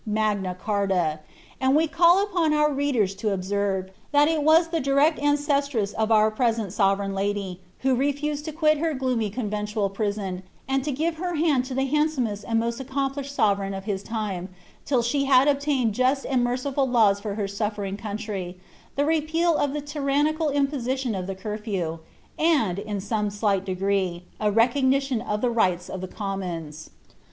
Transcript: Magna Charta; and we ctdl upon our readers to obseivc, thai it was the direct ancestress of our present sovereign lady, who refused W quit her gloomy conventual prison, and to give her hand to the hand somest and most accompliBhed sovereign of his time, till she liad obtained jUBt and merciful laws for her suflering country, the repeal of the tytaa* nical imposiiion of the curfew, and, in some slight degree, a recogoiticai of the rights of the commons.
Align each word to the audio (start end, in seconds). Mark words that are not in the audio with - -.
Magna 0.03 0.57
Charta; 0.65 1.19
and 1.59 1.75
we 1.75 1.87
ctdl 1.87 2.23
upon 2.23 2.53
our 2.55 2.73
readers 2.73 3.13
to 3.13 3.27
obseivc, 3.27 3.89
thai 4.11 4.29
it 4.29 4.41
was 4.41 4.69
the 4.69 4.79
direct 4.79 5.19
ancestress 5.19 5.93
of 5.93 6.11
our 6.11 6.31
present 6.31 6.73
sovereign 6.73 7.13
lady, 7.13 7.61
who 7.81 7.93
refused 7.93 8.45
W 8.45 8.57
quit 8.57 8.79
her 8.79 8.95
gloomy 8.95 9.29
conventual 9.29 9.89
prison, 9.91 10.41
and 10.67 10.83
to 10.83 10.91
give 10.91 11.17
her 11.17 11.35
hand 11.35 11.65
to 11.65 11.75
the 11.75 11.85
hand 11.85 12.09
somest 12.09 12.43
and 12.47 12.59
most 12.59 12.79
accompliBhed 12.79 13.29
sovereign 13.29 13.75
of 13.75 13.83
his 13.85 14.01
time, 14.01 14.49
till 14.85 15.03
she 15.03 15.27
liad 15.27 15.47
obtained 15.47 15.93
jUBt 15.93 16.25
and 16.27 16.43
merciful 16.43 16.89
laws 16.89 17.19
for 17.19 17.35
her 17.35 17.43
suflering 17.45 17.95
country, 17.95 18.57
the 18.95 19.05
repeal 19.05 19.55
of 19.55 19.71
the 19.73 19.83
tytaa* 19.83 20.33
nical 20.33 20.51
imposiiion 20.51 21.15
of 21.15 21.27
the 21.27 21.35
curfew, 21.35 21.99
and, 22.39 22.79
in 22.79 22.99
some 22.99 23.29
slight 23.29 23.63
degree, 23.63 24.23
a 24.39 24.51
recogoiticai 24.51 25.23
of 25.27 25.41
the 25.41 25.51
rights 25.51 25.89
of 25.89 26.01
the 26.01 26.07
commons. 26.07 26.89